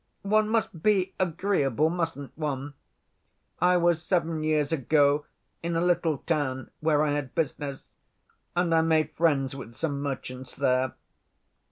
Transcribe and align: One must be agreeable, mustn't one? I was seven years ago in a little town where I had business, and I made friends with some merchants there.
One 0.23 0.49
must 0.49 0.81
be 0.81 1.13
agreeable, 1.19 1.91
mustn't 1.91 2.35
one? 2.35 2.73
I 3.61 3.77
was 3.77 4.01
seven 4.01 4.41
years 4.41 4.71
ago 4.71 5.27
in 5.61 5.75
a 5.75 5.85
little 5.85 6.17
town 6.25 6.71
where 6.79 7.03
I 7.03 7.11
had 7.11 7.35
business, 7.35 7.93
and 8.55 8.73
I 8.73 8.81
made 8.81 9.11
friends 9.11 9.55
with 9.55 9.75
some 9.75 10.01
merchants 10.01 10.55
there. 10.55 10.95